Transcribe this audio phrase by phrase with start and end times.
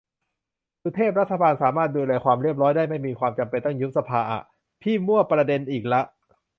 [0.83, 4.41] สุเทพ :"รัฐบาลสามารถดูแลความเรียบร้อยได้ ไม่มีความจำเป็นต้องยุบสภา" อ่ะ
[4.81, 6.01] พี่มั่วประเด็นอีกละ